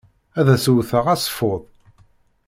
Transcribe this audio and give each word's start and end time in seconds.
Ad 0.39 0.47
as-wwteɣ 0.53 1.05
aseffud. 1.13 1.61